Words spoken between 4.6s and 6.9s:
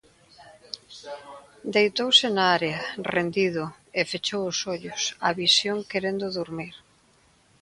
ollos á visión querendo durmir.